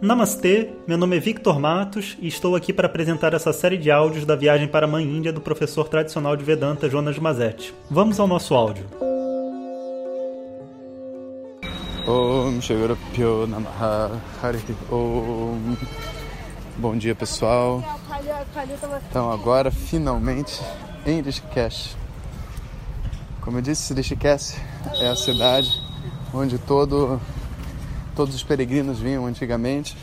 Namastê, 0.00 0.72
meu 0.86 0.98
nome 0.98 1.16
é 1.16 1.20
Victor 1.20 1.58
Matos 1.58 2.18
e 2.20 2.28
estou 2.28 2.54
aqui 2.54 2.70
para 2.70 2.86
apresentar 2.86 3.32
essa 3.32 3.50
série 3.50 3.78
de 3.78 3.90
áudios 3.90 4.26
da 4.26 4.36
viagem 4.36 4.68
para 4.68 4.84
a 4.84 4.88
Mãe 4.88 5.02
Índia 5.02 5.32
do 5.32 5.40
professor 5.40 5.88
tradicional 5.88 6.36
de 6.36 6.44
Vedanta 6.44 6.86
Jonas 6.86 7.18
Mazetti. 7.18 7.72
Vamos 7.90 8.20
ao 8.20 8.26
nosso 8.26 8.54
áudio. 8.54 8.84
Bom 16.76 16.96
dia 16.98 17.14
pessoal. 17.14 17.82
Então 19.08 19.32
agora 19.32 19.70
finalmente 19.70 20.60
em 21.06 21.22
Rishikesh. 21.22 21.96
Como 23.40 23.56
eu 23.56 23.62
disse, 23.62 23.94
Rishikesh 23.94 24.60
é 25.00 25.08
a 25.08 25.16
cidade 25.16 25.70
onde 26.34 26.58
todo 26.58 27.18
todos 28.16 28.34
os 28.34 28.42
peregrinos 28.42 28.98
vinham 28.98 29.26
antigamente 29.26 29.94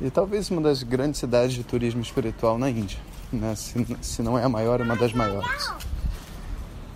e 0.00 0.10
talvez 0.10 0.50
uma 0.50 0.62
das 0.62 0.82
grandes 0.82 1.20
cidades 1.20 1.54
de 1.54 1.62
turismo 1.62 2.00
espiritual 2.00 2.58
na 2.58 2.70
Índia, 2.70 2.98
né? 3.30 3.54
se, 3.54 3.86
se 4.00 4.22
não 4.22 4.38
é 4.38 4.42
a 4.42 4.48
maior, 4.48 4.80
é 4.80 4.84
uma 4.84 4.96
das 4.96 5.12
maiores. 5.12 5.70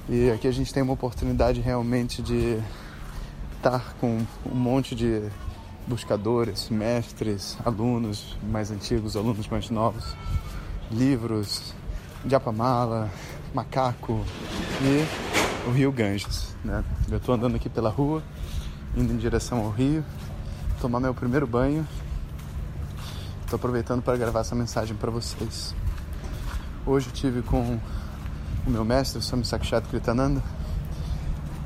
E 0.09 0.31
aqui 0.31 0.49
a 0.49 0.51
gente 0.51 0.73
tem 0.73 0.83
uma 0.83 0.95
oportunidade 0.95 1.61
realmente 1.61 2.23
de 2.23 2.59
estar 3.57 3.95
com 4.01 4.25
um 4.51 4.55
monte 4.55 4.95
de 4.95 5.23
buscadores, 5.87 6.71
mestres, 6.71 7.59
alunos 7.65 8.37
mais 8.43 8.71
antigos, 8.71 9.15
alunos 9.15 9.47
mais 9.49 9.69
novos, 9.69 10.17
livros, 10.91 11.75
japamala, 12.27 13.11
macaco 13.53 14.25
e 14.83 15.69
o 15.69 15.73
rio 15.73 15.93
Ganges. 15.93 16.57
Né? 16.65 16.83
Eu 17.11 17.19
estou 17.19 17.35
andando 17.35 17.57
aqui 17.57 17.69
pela 17.69 17.91
rua, 17.91 18.23
indo 18.97 19.13
em 19.13 19.17
direção 19.17 19.59
ao 19.59 19.71
rio 19.71 20.03
tomar 20.87 21.01
meu 21.01 21.13
primeiro 21.13 21.49
banho. 21.49 21.85
Estou 23.43 23.57
aproveitando 23.57 24.03
para 24.03 24.17
gravar 24.17 24.41
essa 24.41 24.55
mensagem 24.55 24.95
para 24.97 25.11
vocês. 25.11 25.75
Hoje 26.87 27.09
eu 27.09 27.13
tive 27.13 27.43
com 27.43 27.81
o 28.65 28.71
meu 28.71 28.85
mestre, 28.85 29.19
o 29.19 29.23
Swami 29.23 29.45
Sakshat 29.45 29.89
Kritananda, 29.89 30.41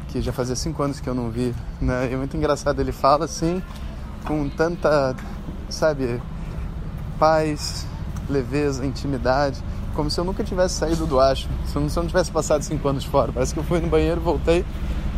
que 0.09 0.23
já 0.23 0.33
fazia 0.33 0.57
cinco 0.57 0.83
anos 0.83 1.01
que 1.01 1.07
eu 1.07 1.15
não 1.15 1.31
vi. 1.31 1.55
Né? 1.83 2.11
É 2.11 2.17
muito 2.17 2.35
engraçado, 2.35 2.81
ele 2.81 2.93
fala 2.93 3.27
assim, 3.27 3.63
com 4.25 4.49
tanta, 4.49 5.15
sabe, 5.69 6.23
paz, 7.19 7.87
leveza, 8.27 8.87
intimidade, 8.87 9.63
como 9.95 10.11
se 10.11 10.19
eu 10.19 10.25
nunca 10.25 10.43
tivesse 10.43 10.77
saído 10.77 11.05
do 11.05 11.21
acho, 11.21 11.47
se 11.67 11.77
eu 11.77 11.83
não 11.83 12.07
tivesse 12.07 12.31
passado 12.31 12.63
cinco 12.63 12.89
anos 12.89 13.05
fora. 13.05 13.31
Parece 13.31 13.53
que 13.53 13.61
eu 13.61 13.65
fui 13.65 13.81
no 13.81 13.89
banheiro, 13.89 14.19
voltei, 14.19 14.65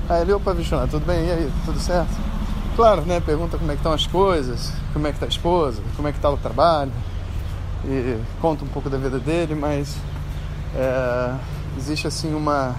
aí 0.08 0.22
ele, 0.22 0.32
opa, 0.32 0.52
Vishnu, 0.52 0.88
tudo 0.88 1.06
bem? 1.06 1.24
E 1.24 1.30
aí, 1.30 1.52
tudo 1.64 1.78
certo? 1.78 2.31
Claro, 2.74 3.02
né? 3.02 3.20
Pergunta 3.20 3.58
como 3.58 3.70
é 3.70 3.74
que 3.74 3.80
estão 3.80 3.92
as 3.92 4.06
coisas, 4.06 4.72
como 4.94 5.06
é 5.06 5.10
que 5.10 5.16
está 5.16 5.26
a 5.26 5.28
esposa, 5.28 5.82
como 5.94 6.08
é 6.08 6.12
que 6.12 6.18
está 6.18 6.30
o 6.30 6.38
trabalho. 6.38 6.92
E 7.84 8.18
conta 8.40 8.64
um 8.64 8.68
pouco 8.68 8.88
da 8.88 8.96
vida 8.96 9.18
dele, 9.18 9.54
mas 9.54 9.96
é, 10.74 11.34
existe 11.76 12.06
assim 12.06 12.34
uma, 12.34 12.74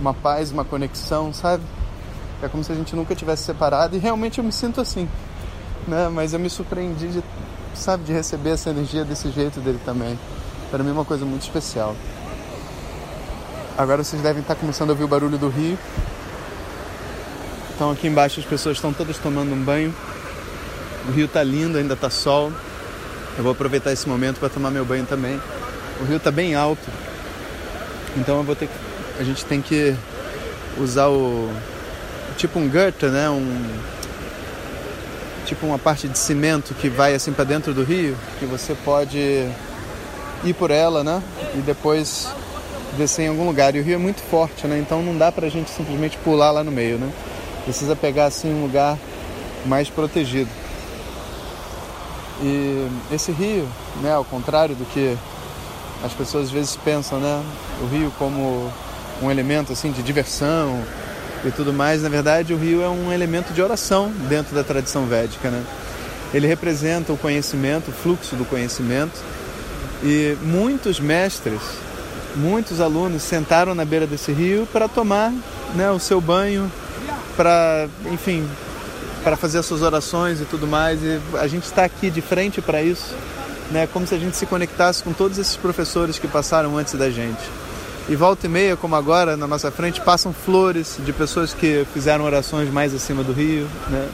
uma 0.00 0.14
paz, 0.14 0.52
uma 0.52 0.64
conexão, 0.64 1.32
sabe? 1.32 1.64
É 2.40 2.48
como 2.48 2.62
se 2.62 2.70
a 2.70 2.74
gente 2.76 2.94
nunca 2.94 3.14
tivesse 3.14 3.42
separado 3.42 3.96
e 3.96 3.98
realmente 3.98 4.38
eu 4.38 4.44
me 4.44 4.52
sinto 4.52 4.80
assim, 4.80 5.08
né? 5.88 6.08
Mas 6.08 6.32
eu 6.32 6.38
me 6.38 6.48
surpreendi 6.48 7.08
de, 7.08 7.24
sabe, 7.74 8.04
de 8.04 8.12
receber 8.12 8.50
essa 8.50 8.70
energia 8.70 9.04
desse 9.04 9.30
jeito 9.32 9.58
dele 9.58 9.80
também. 9.84 10.16
Para 10.70 10.84
mim 10.84 10.90
é 10.90 10.92
uma 10.92 11.04
coisa 11.04 11.24
muito 11.24 11.42
especial. 11.42 11.96
Agora 13.76 14.04
vocês 14.04 14.22
devem 14.22 14.42
estar 14.42 14.54
começando 14.54 14.90
a 14.90 14.92
ouvir 14.92 15.04
o 15.04 15.08
barulho 15.08 15.38
do 15.38 15.48
rio. 15.48 15.76
Então 17.78 17.92
aqui 17.92 18.08
embaixo 18.08 18.40
as 18.40 18.44
pessoas 18.44 18.76
estão 18.76 18.92
todas 18.92 19.18
tomando 19.18 19.54
um 19.54 19.62
banho. 19.62 19.94
O 21.08 21.12
rio 21.12 21.28
tá 21.28 21.44
lindo, 21.44 21.78
ainda 21.78 21.94
tá 21.94 22.10
sol. 22.10 22.52
Eu 23.36 23.44
vou 23.44 23.52
aproveitar 23.52 23.92
esse 23.92 24.08
momento 24.08 24.40
para 24.40 24.48
tomar 24.48 24.72
meu 24.72 24.84
banho 24.84 25.06
também. 25.06 25.40
O 26.00 26.04
rio 26.04 26.18
tá 26.18 26.32
bem 26.32 26.56
alto. 26.56 26.82
Então 28.16 28.38
eu 28.38 28.42
vou 28.42 28.56
ter 28.56 28.66
que 28.66 28.74
a 29.20 29.22
gente 29.22 29.44
tem 29.44 29.62
que 29.62 29.94
usar 30.76 31.06
o 31.06 31.48
tipo 32.36 32.58
um 32.58 32.68
gutter, 32.68 33.12
né? 33.12 33.30
Um 33.30 33.64
tipo 35.46 35.64
uma 35.64 35.78
parte 35.78 36.08
de 36.08 36.18
cimento 36.18 36.74
que 36.74 36.88
vai 36.88 37.14
assim 37.14 37.32
para 37.32 37.44
dentro 37.44 37.72
do 37.72 37.84
rio, 37.84 38.16
que 38.40 38.44
você 38.44 38.74
pode 38.84 39.18
ir 40.42 40.54
por 40.58 40.72
ela, 40.72 41.04
né? 41.04 41.22
E 41.54 41.58
depois 41.58 42.28
descer 42.96 43.26
em 43.26 43.28
algum 43.28 43.46
lugar. 43.46 43.76
E 43.76 43.78
o 43.78 43.84
rio 43.84 43.94
é 43.94 43.98
muito 43.98 44.20
forte, 44.20 44.66
né? 44.66 44.80
Então 44.80 45.00
não 45.00 45.16
dá 45.16 45.30
pra 45.30 45.48
gente 45.48 45.70
simplesmente 45.70 46.18
pular 46.24 46.50
lá 46.50 46.64
no 46.64 46.72
meio, 46.72 46.98
né? 46.98 47.08
Precisa 47.68 47.94
pegar 47.94 48.24
assim 48.24 48.50
um 48.50 48.62
lugar 48.62 48.96
mais 49.66 49.90
protegido. 49.90 50.48
E 52.42 52.88
esse 53.12 53.30
rio, 53.30 53.68
né, 54.00 54.10
ao 54.10 54.24
contrário 54.24 54.74
do 54.74 54.86
que 54.86 55.14
as 56.02 56.14
pessoas 56.14 56.46
às 56.46 56.50
vezes 56.50 56.76
pensam, 56.76 57.20
né, 57.20 57.42
o 57.82 57.86
rio 57.86 58.10
como 58.18 58.72
um 59.20 59.30
elemento 59.30 59.70
assim 59.70 59.92
de 59.92 60.02
diversão 60.02 60.82
e 61.44 61.50
tudo 61.50 61.70
mais, 61.70 62.02
na 62.02 62.08
verdade 62.08 62.54
o 62.54 62.56
rio 62.56 62.80
é 62.80 62.88
um 62.88 63.12
elemento 63.12 63.52
de 63.52 63.60
oração 63.60 64.10
dentro 64.30 64.54
da 64.54 64.64
tradição 64.64 65.04
védica, 65.04 65.50
né? 65.50 65.62
Ele 66.32 66.46
representa 66.46 67.12
o 67.12 67.18
conhecimento, 67.18 67.90
o 67.90 67.92
fluxo 67.92 68.34
do 68.34 68.46
conhecimento. 68.46 69.20
E 70.02 70.38
muitos 70.42 71.00
mestres, 71.00 71.60
muitos 72.34 72.80
alunos 72.80 73.22
sentaram 73.22 73.74
na 73.74 73.84
beira 73.84 74.06
desse 74.06 74.32
rio 74.32 74.66
para 74.72 74.88
tomar 74.88 75.34
né, 75.74 75.90
o 75.90 75.98
seu 75.98 76.18
banho 76.18 76.70
para, 77.38 77.86
enfim, 78.12 78.44
para 79.22 79.36
fazer 79.36 79.58
as 79.58 79.66
suas 79.66 79.80
orações 79.80 80.40
e 80.40 80.44
tudo 80.44 80.66
mais. 80.66 81.00
E 81.00 81.20
a 81.38 81.46
gente 81.46 81.62
está 81.62 81.84
aqui 81.84 82.10
de 82.10 82.20
frente 82.20 82.60
para 82.60 82.82
isso, 82.82 83.14
né? 83.70 83.88
Como 83.92 84.04
se 84.04 84.14
a 84.16 84.18
gente 84.18 84.36
se 84.36 84.44
conectasse 84.44 85.04
com 85.04 85.12
todos 85.12 85.38
esses 85.38 85.56
professores 85.56 86.18
que 86.18 86.26
passaram 86.26 86.76
antes 86.76 86.94
da 86.94 87.08
gente. 87.08 87.40
E 88.08 88.16
volta 88.16 88.46
e 88.46 88.48
meia, 88.48 88.76
como 88.76 88.96
agora, 88.96 89.36
na 89.36 89.46
nossa 89.46 89.70
frente, 89.70 90.00
passam 90.00 90.32
flores 90.32 90.96
de 90.98 91.12
pessoas 91.12 91.54
que 91.54 91.86
fizeram 91.94 92.24
orações 92.24 92.68
mais 92.72 92.92
acima 92.92 93.22
do 93.22 93.32
rio, 93.32 93.68
né? 93.88 94.08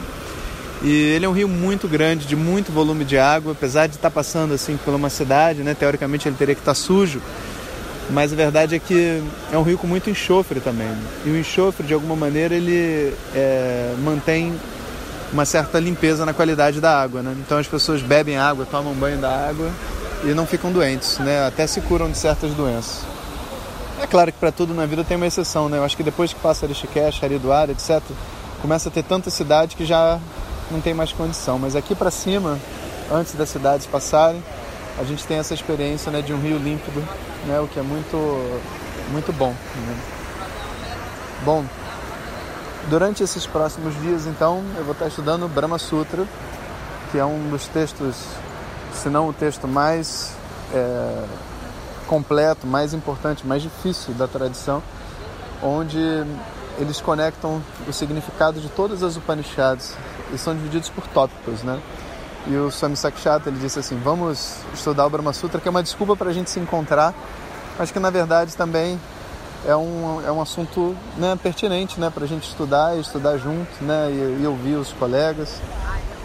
E 0.83 0.91
ele 0.91 1.25
é 1.25 1.29
um 1.29 1.31
rio 1.31 1.47
muito 1.47 1.87
grande, 1.87 2.27
de 2.27 2.35
muito 2.35 2.71
volume 2.71 3.05
de 3.05 3.17
água, 3.17 3.53
apesar 3.53 3.87
de 3.87 3.95
estar 3.95 4.11
passando 4.11 4.53
assim 4.53 4.77
por 4.77 4.93
uma 4.93 5.09
cidade, 5.09 5.63
né? 5.63 5.73
Teoricamente 5.73 6.27
ele 6.27 6.35
teria 6.35 6.53
que 6.53 6.61
estar 6.61 6.75
sujo, 6.75 7.19
mas 8.09 8.31
a 8.31 8.35
verdade 8.35 8.75
é 8.75 8.79
que 8.79 9.21
é 9.51 9.57
um 9.57 9.63
rio 9.63 9.77
com 9.77 9.87
muito 9.87 10.09
enxofre 10.09 10.59
também. 10.59 10.89
E 11.25 11.29
o 11.29 11.37
enxofre, 11.37 11.85
de 11.85 11.93
alguma 11.93 12.15
maneira, 12.15 12.53
ele 12.53 13.13
é, 13.33 13.93
mantém 14.03 14.53
uma 15.33 15.45
certa 15.45 15.79
limpeza 15.79 16.25
na 16.25 16.33
qualidade 16.33 16.79
da 16.79 17.01
água. 17.01 17.21
Né? 17.21 17.35
Então 17.39 17.57
as 17.57 17.67
pessoas 17.67 18.01
bebem 18.01 18.37
água, 18.37 18.65
tomam 18.69 18.93
banho 18.93 19.17
da 19.17 19.29
água 19.29 19.69
e 20.23 20.27
não 20.27 20.45
ficam 20.45 20.71
doentes, 20.71 21.17
né? 21.19 21.45
até 21.45 21.65
se 21.67 21.81
curam 21.81 22.09
de 22.09 22.17
certas 22.17 22.51
doenças. 22.53 23.01
É 24.01 24.07
claro 24.07 24.31
que 24.31 24.37
para 24.37 24.51
tudo 24.51 24.73
na 24.73 24.85
vida 24.85 25.03
tem 25.03 25.15
uma 25.15 25.25
exceção, 25.25 25.69
né? 25.69 25.77
Eu 25.77 25.83
acho 25.83 25.95
que 25.95 26.03
depois 26.03 26.33
que 26.33 26.39
passa 26.39 26.67
Rishikesh, 26.67 27.23
Haridwar, 27.23 27.69
etc., 27.69 28.01
começa 28.61 28.89
a 28.89 28.91
ter 28.91 29.03
tanta 29.03 29.29
cidade 29.29 29.75
que 29.75 29.85
já 29.85 30.19
não 30.69 30.81
tem 30.81 30.93
mais 30.93 31.13
condição. 31.13 31.57
Mas 31.57 31.75
aqui 31.75 31.95
para 31.95 32.11
cima, 32.11 32.59
antes 33.09 33.33
das 33.35 33.49
cidades 33.49 33.85
passarem, 33.85 34.43
a 34.97 35.03
gente 35.03 35.25
tem 35.25 35.37
essa 35.37 35.53
experiência 35.53 36.11
né, 36.11 36.21
de 36.21 36.33
um 36.33 36.39
rio 36.39 36.57
límpido, 36.57 37.01
né, 37.45 37.59
o 37.59 37.67
que 37.67 37.79
é 37.79 37.83
muito, 37.83 38.17
muito 39.11 39.33
bom. 39.33 39.49
Né? 39.49 39.97
Bom, 41.43 41.65
durante 42.89 43.23
esses 43.23 43.45
próximos 43.45 43.93
dias, 44.01 44.25
então, 44.25 44.63
eu 44.77 44.83
vou 44.83 44.93
estar 44.93 45.07
estudando 45.07 45.47
Brahma 45.47 45.77
Sutra, 45.77 46.25
que 47.11 47.17
é 47.17 47.25
um 47.25 47.49
dos 47.49 47.67
textos, 47.67 48.15
se 48.93 49.09
não 49.09 49.29
o 49.29 49.33
texto 49.33 49.67
mais 49.67 50.33
é, 50.73 51.23
completo, 52.07 52.65
mais 52.65 52.93
importante, 52.93 53.45
mais 53.45 53.61
difícil 53.61 54.13
da 54.13 54.27
tradição, 54.27 54.81
onde 55.61 55.99
eles 56.77 56.99
conectam 57.01 57.61
o 57.87 57.93
significado 57.93 58.59
de 58.59 58.69
todas 58.69 59.03
as 59.03 59.15
Upanishads 59.15 59.95
e 60.33 60.37
são 60.37 60.55
divididos 60.55 60.89
por 60.89 61.05
tópicos, 61.07 61.63
né? 61.63 61.79
E 62.47 62.55
o 62.55 62.69
Swami 62.69 62.95
Sakshat 62.95 63.47
ele 63.47 63.57
disse 63.59 63.79
assim: 63.79 63.99
vamos 64.03 64.57
estudar 64.73 65.05
o 65.05 65.09
Brahma 65.09 65.33
Sutra, 65.33 65.59
que 65.59 65.67
é 65.67 65.71
uma 65.71 65.81
desculpa 65.81 66.15
para 66.15 66.29
a 66.29 66.33
gente 66.33 66.49
se 66.49 66.59
encontrar, 66.59 67.13
mas 67.77 67.91
que 67.91 67.99
na 67.99 68.09
verdade 68.09 68.55
também 68.55 68.99
é 69.65 69.75
um, 69.75 70.21
é 70.25 70.31
um 70.31 70.41
assunto 70.41 70.95
né, 71.17 71.37
pertinente 71.41 71.99
né, 71.99 72.11
para 72.11 72.23
a 72.23 72.27
gente 72.27 72.47
estudar 72.47 72.95
e 72.95 73.01
estudar 73.01 73.37
junto 73.37 73.83
né, 73.83 74.09
e, 74.11 74.43
e, 74.43 74.47
ouvir 74.47 74.75
os 74.75 74.93
colegas. 74.93 75.59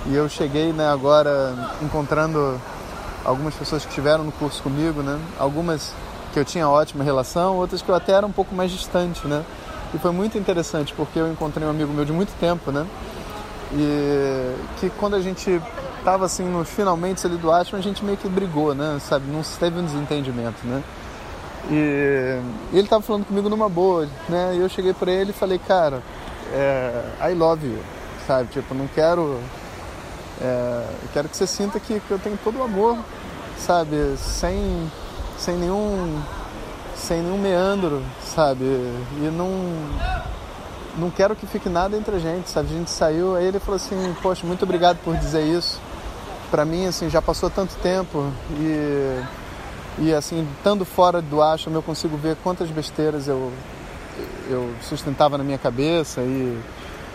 E 0.06 0.14
eu 0.14 0.28
cheguei 0.28 0.72
né, 0.72 0.86
agora 0.86 1.54
encontrando 1.82 2.60
algumas 3.24 3.54
pessoas 3.54 3.82
que 3.82 3.88
estiveram 3.88 4.24
no 4.24 4.32
curso 4.32 4.62
comigo, 4.62 5.02
né, 5.02 5.18
algumas 5.38 5.92
que 6.32 6.38
eu 6.38 6.44
tinha 6.44 6.68
ótima 6.68 7.02
relação, 7.02 7.56
outras 7.56 7.82
que 7.82 7.88
eu 7.88 7.94
até 7.94 8.12
era 8.12 8.26
um 8.26 8.32
pouco 8.32 8.54
mais 8.54 8.70
distante. 8.70 9.26
Né, 9.26 9.42
e 9.94 9.98
foi 9.98 10.12
muito 10.12 10.36
interessante 10.36 10.92
porque 10.92 11.18
eu 11.18 11.32
encontrei 11.32 11.66
um 11.66 11.70
amigo 11.70 11.92
meu 11.92 12.04
de 12.04 12.12
muito 12.12 12.38
tempo, 12.38 12.70
né, 12.70 12.86
e 13.72 14.54
que 14.78 14.90
quando 14.90 15.16
a 15.16 15.20
gente 15.20 15.60
tava 16.04 16.24
assim 16.26 16.44
no 16.44 16.64
finalmente 16.64 17.26
ali 17.26 17.36
do 17.36 17.52
Ashman, 17.52 17.80
a 17.80 17.82
gente 17.82 18.04
meio 18.04 18.16
que 18.16 18.28
brigou, 18.28 18.74
né? 18.74 18.98
Sabe? 19.00 19.30
Não 19.30 19.42
teve 19.42 19.78
um 19.78 19.84
desentendimento, 19.84 20.66
né? 20.66 20.82
E, 21.70 22.40
ele 22.72 22.88
tava 22.88 23.02
falando 23.02 23.26
comigo 23.26 23.48
numa 23.48 23.68
boa, 23.68 24.08
né? 24.28 24.54
E 24.54 24.58
eu 24.58 24.68
cheguei 24.68 24.94
para 24.94 25.10
ele 25.10 25.30
e 25.30 25.34
falei, 25.34 25.58
cara, 25.58 26.02
é, 26.52 27.30
I 27.30 27.34
love 27.34 27.66
you, 27.66 27.78
sabe? 28.26 28.48
Tipo, 28.50 28.74
não 28.74 28.86
quero 28.88 29.38
É, 30.40 30.86
quero 31.12 31.28
que 31.28 31.36
você 31.36 31.46
sinta 31.46 31.78
que, 31.78 32.00
que 32.00 32.10
eu 32.10 32.18
tenho 32.18 32.38
todo 32.42 32.58
o 32.58 32.62
amor, 32.62 32.96
sabe? 33.58 34.16
Sem, 34.16 34.90
sem 35.38 35.56
nenhum 35.56 36.20
sem 36.96 37.22
nenhum 37.22 37.38
meandro, 37.38 38.02
sabe? 38.22 38.64
E 38.64 39.30
não 39.32 39.50
não 40.96 41.10
quero 41.10 41.36
que 41.36 41.46
fique 41.46 41.68
nada 41.68 41.96
entre 41.96 42.16
a 42.16 42.18
gente, 42.18 42.48
sabe? 42.50 42.68
A 42.68 42.78
gente 42.78 42.90
saiu, 42.90 43.36
aí 43.36 43.46
ele 43.46 43.60
falou 43.60 43.76
assim, 43.76 44.14
poxa, 44.22 44.46
muito 44.46 44.62
obrigado 44.64 44.98
por 45.04 45.16
dizer 45.16 45.42
isso. 45.42 45.80
Para 46.50 46.64
mim, 46.64 46.86
assim, 46.86 47.08
já 47.08 47.22
passou 47.22 47.48
tanto 47.48 47.74
tempo 47.76 48.30
e 48.58 49.22
e 49.98 50.14
assim, 50.14 50.46
estando 50.56 50.84
fora 50.84 51.20
do 51.20 51.42
Ashram, 51.42 51.74
eu 51.74 51.82
consigo 51.82 52.16
ver 52.16 52.36
quantas 52.42 52.70
besteiras 52.70 53.28
eu 53.28 53.52
eu 54.48 54.70
sustentava 54.82 55.38
na 55.38 55.44
minha 55.44 55.58
cabeça 55.58 56.20
e 56.22 56.60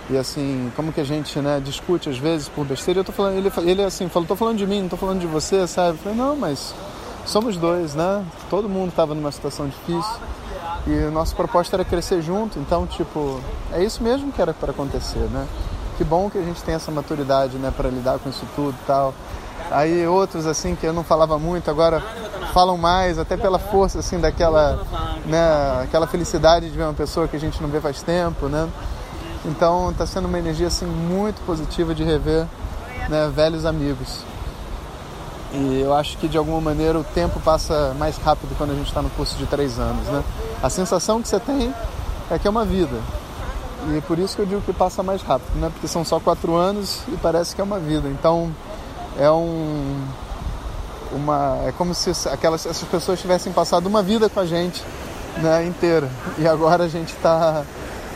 e 0.10 0.18
assim, 0.18 0.72
como 0.76 0.94
que 0.94 1.02
a 1.02 1.04
gente, 1.04 1.40
né, 1.40 1.60
discute 1.60 2.10
às 2.10 2.18
vezes 2.18 2.48
por 2.48 2.64
besteira. 2.64 3.00
Eu 3.00 3.04
tô 3.04 3.12
falando, 3.12 3.38
ele 3.38 3.52
ele 3.70 3.84
assim, 3.84 4.08
falou, 4.08 4.28
tô 4.28 4.36
falando 4.36 4.58
de 4.58 4.68
mim, 4.68 4.82
não 4.82 4.90
tô 4.90 4.98
falando 4.98 5.20
de 5.20 5.26
você, 5.28 5.66
sabe? 5.68 5.98
Eu 5.98 6.04
falei, 6.04 6.18
não, 6.18 6.36
mas 6.36 6.76
somos 7.26 7.58
dois, 7.58 7.96
né? 7.96 8.24
Todo 8.50 8.70
mundo 8.70 8.90
estava 8.90 9.16
numa 9.16 9.32
situação 9.32 9.68
difícil 9.68 10.20
e 10.88 11.12
nossa 11.12 11.36
proposta 11.36 11.76
era 11.76 11.84
crescer 11.84 12.22
junto. 12.22 12.60
Então, 12.60 12.86
tipo, 12.86 13.42
é 13.72 13.84
isso 13.84 14.04
mesmo 14.04 14.32
que 14.32 14.42
era 14.42 14.54
para 14.54 14.72
acontecer, 14.72 15.28
né? 15.32 15.48
Que 15.98 16.04
bom 16.04 16.30
que 16.30 16.38
a 16.38 16.44
gente 16.44 16.62
tem 16.64 16.76
essa 16.76 16.92
maturidade, 16.92 17.58
né, 17.58 17.72
para 17.76 17.90
lidar 17.90 18.20
com 18.20 18.30
isso 18.30 18.46
tudo, 18.56 18.76
e 18.84 18.86
tal. 18.86 19.14
Aí 19.72 20.06
outros 20.08 20.46
assim 20.46 20.76
que 20.76 20.86
eu 20.86 20.94
não 20.94 21.04
falava 21.04 21.40
muito, 21.40 21.70
agora 21.72 22.02
falam 22.54 22.78
mais, 22.78 23.18
até 23.18 23.36
pela 23.36 23.58
força 23.58 24.00
assim 24.00 24.20
daquela, 24.20 24.86
né, 25.26 25.84
aquela 25.84 26.08
felicidade 26.08 26.70
de 26.70 26.78
ver 26.78 26.84
uma 26.84 26.94
pessoa 26.94 27.28
que 27.28 27.36
a 27.36 27.40
gente 27.40 27.62
não 27.62 27.70
vê 27.70 27.80
faz 27.80 28.02
tempo, 28.02 28.48
né? 28.48 28.70
Então 29.46 29.92
está 29.92 30.06
sendo 30.06 30.28
uma 30.28 30.38
energia 30.40 30.68
assim 30.68 30.86
muito 30.86 31.44
positiva 31.46 31.94
de 31.94 32.04
rever 32.04 32.46
né, 33.10 33.32
velhos 33.34 33.66
amigos. 33.66 34.20
E 35.54 35.82
eu 35.82 35.94
acho 35.94 36.18
que 36.18 36.28
de 36.28 36.38
alguma 36.38 36.60
maneira 36.60 37.00
o 37.00 37.04
tempo 37.04 37.40
passa 37.40 37.96
mais 37.98 38.18
rápido 38.18 38.56
quando 38.58 38.72
a 38.72 38.76
gente 38.76 38.88
está 38.88 39.02
no 39.02 39.10
curso 39.12 39.38
de 39.38 39.46
três 39.46 39.80
anos, 39.80 40.06
né? 40.08 40.24
A 40.62 40.70
sensação 40.70 41.22
que 41.22 41.28
você 41.28 41.40
tem 41.40 41.74
é 42.30 42.38
que 42.38 42.48
é 42.48 42.50
uma 42.50 42.66
vida. 42.66 43.00
E 43.88 43.98
é 43.98 44.02
por 44.02 44.18
isso 44.18 44.36
que 44.36 44.42
eu 44.42 44.46
digo 44.46 44.62
que 44.62 44.74
passa 44.74 45.04
mais 45.04 45.22
rápido, 45.22 45.56
né? 45.60 45.70
Porque 45.72 45.88
são 45.88 46.04
só 46.04 46.20
quatro 46.20 46.56
anos 46.56 47.02
e 47.08 47.18
parece 47.18 47.54
que 47.56 47.62
é 47.62 47.64
uma 47.64 47.80
vida. 47.80 48.08
Então 48.10 48.54
é 49.18 49.30
um 49.30 50.04
uma 51.12 51.60
é 51.66 51.72
como 51.72 51.94
se 51.94 52.12
aquelas 52.30 52.66
essas 52.66 52.88
pessoas 52.88 53.20
tivessem 53.20 53.54
passado 53.54 53.88
uma 53.88 54.02
vida 54.02 54.28
com 54.30 54.40
a 54.40 54.46
gente, 54.46 54.84
né, 55.38 55.66
inteira. 55.66 56.10
E 56.38 56.48
agora 56.48 56.86
a 56.86 56.88
gente 56.88 57.14
está 57.14 57.64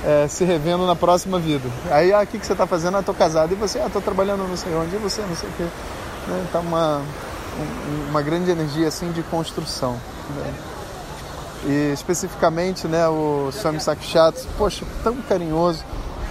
é, 0.04 0.28
se 0.28 0.44
revendo 0.44 0.86
na 0.88 0.96
próxima 0.96 1.40
vida. 1.40 1.70
Aí, 1.92 2.12
ah, 2.14 2.22
o 2.22 2.28
que, 2.28 2.40
que 2.40 2.46
você 2.46 2.54
está 2.54 2.66
fazendo? 2.66 2.98
Ah, 2.98 3.00
estou 3.02 3.16
casado. 3.16 3.52
E 3.52 3.56
você? 3.56 3.80
Ah, 3.80 3.88
estou 3.88 4.02
trabalhando 4.02 4.48
não 4.48 4.58
sei 4.58 4.74
onde. 4.76 4.96
E 4.96 5.00
você? 5.00 5.22
Não 5.22 5.36
sei 5.36 5.50
o 5.50 5.54
quê. 5.54 5.68
Né? 6.28 6.48
Tá 6.52 6.60
uma 6.60 7.02
uma 8.10 8.22
grande 8.22 8.50
energia 8.50 8.88
assim 8.88 9.12
de 9.12 9.22
construção. 9.24 9.94
Né? 10.36 10.54
E 11.66 11.92
especificamente, 11.94 12.88
né, 12.88 13.08
o 13.08 13.50
Swami 13.52 13.80
Sakshat, 13.80 14.48
poxa, 14.58 14.86
tão 15.04 15.16
carinhoso 15.18 15.84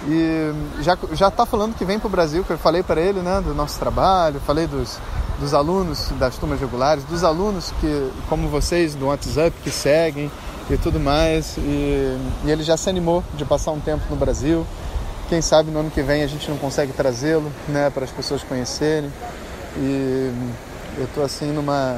e 0.07 0.51
já 0.81 0.97
já 1.13 1.27
está 1.27 1.45
falando 1.45 1.75
que 1.75 1.85
vem 1.85 1.99
para 1.99 2.07
o 2.07 2.09
Brasil, 2.09 2.43
que 2.43 2.51
eu 2.51 2.57
falei 2.57 2.81
para 2.81 2.99
ele, 2.99 3.19
né, 3.19 3.41
do 3.41 3.53
nosso 3.53 3.77
trabalho, 3.77 4.39
falei 4.39 4.65
dos 4.65 4.97
dos 5.39 5.53
alunos 5.53 6.09
das 6.19 6.37
turmas 6.37 6.59
regulares, 6.59 7.03
dos 7.05 7.23
alunos 7.23 7.71
que, 7.79 8.11
como 8.27 8.49
vocês, 8.49 8.93
do 8.93 9.07
WhatsApp, 9.07 9.55
que 9.63 9.71
seguem 9.71 10.29
e 10.69 10.77
tudo 10.77 10.99
mais. 10.99 11.57
E, 11.57 12.17
e 12.45 12.51
ele 12.51 12.63
já 12.63 12.75
se 12.75 12.89
animou 12.89 13.23
de 13.35 13.45
passar 13.45 13.71
um 13.71 13.79
tempo 13.79 14.03
no 14.09 14.15
Brasil. 14.15 14.65
Quem 15.29 15.41
sabe 15.41 15.71
no 15.71 15.79
ano 15.79 15.91
que 15.91 16.01
vem 16.01 16.23
a 16.23 16.27
gente 16.27 16.49
não 16.49 16.57
consegue 16.57 16.91
trazê-lo, 16.91 17.51
né, 17.67 17.89
para 17.89 18.03
as 18.03 18.11
pessoas 18.11 18.43
conhecerem. 18.43 19.11
E 19.77 20.33
eu 20.97 21.05
estou 21.05 21.23
assim 21.23 21.51
numa. 21.51 21.97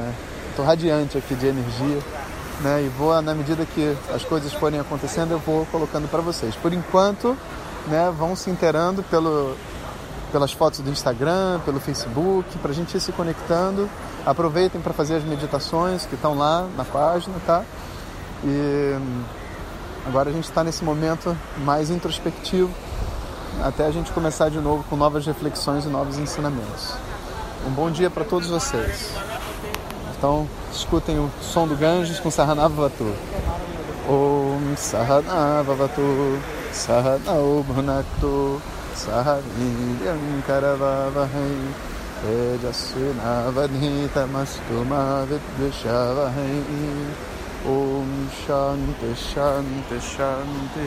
estou 0.50 0.64
radiante 0.64 1.18
aqui 1.18 1.34
de 1.34 1.46
energia. 1.46 1.98
Né? 2.62 2.84
E 2.84 2.88
vou, 2.88 3.20
na 3.20 3.34
medida 3.34 3.66
que 3.66 3.96
as 4.14 4.24
coisas 4.24 4.52
forem 4.52 4.78
acontecendo, 4.78 5.32
eu 5.32 5.38
vou 5.38 5.66
colocando 5.66 6.08
para 6.08 6.20
vocês. 6.20 6.54
Por 6.54 6.72
enquanto, 6.72 7.36
né, 7.88 8.12
vão 8.16 8.36
se 8.36 8.50
inteirando 8.50 9.02
pelo, 9.04 9.56
pelas 10.30 10.52
fotos 10.52 10.80
do 10.80 10.90
Instagram, 10.90 11.60
pelo 11.64 11.80
Facebook, 11.80 12.58
para 12.58 12.70
a 12.70 12.74
gente 12.74 12.96
ir 12.96 13.00
se 13.00 13.10
conectando. 13.12 13.88
Aproveitem 14.24 14.80
para 14.80 14.92
fazer 14.92 15.16
as 15.16 15.24
meditações 15.24 16.06
que 16.06 16.14
estão 16.14 16.36
lá 16.36 16.68
na 16.76 16.84
página, 16.84 17.34
tá? 17.44 17.64
E 18.44 18.96
agora 20.06 20.30
a 20.30 20.32
gente 20.32 20.44
está 20.44 20.62
nesse 20.62 20.84
momento 20.84 21.36
mais 21.58 21.90
introspectivo, 21.90 22.70
até 23.62 23.86
a 23.86 23.90
gente 23.90 24.12
começar 24.12 24.48
de 24.48 24.58
novo 24.58 24.84
com 24.88 24.96
novas 24.96 25.26
reflexões 25.26 25.84
e 25.84 25.88
novos 25.88 26.18
ensinamentos. 26.18 26.94
Um 27.66 27.70
bom 27.70 27.90
dia 27.90 28.10
para 28.10 28.24
todos 28.24 28.48
vocês. 28.48 29.31
Então, 30.22 30.46
escutem 30.72 31.18
o 31.18 31.28
som 31.40 31.66
do 31.66 31.74
Ganges 31.74 32.20
com 32.20 32.30
Sahanavavatu. 32.30 33.12
Om 34.08 34.76
Sahanavavatu 34.76 36.38
Sahanau 36.72 37.64
Bhunaktu 37.66 38.62
Karavavahai 40.46 41.74
Tejasvinavadhitamastu 42.22 44.84
Ma 44.88 45.26
Vidvishavahai 45.28 46.62
Om 47.66 48.28
Shanti 48.46 49.16
Shanti 49.16 50.00
Shanti 50.00 50.86